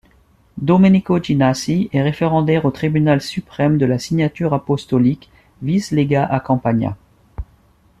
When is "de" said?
3.77-3.85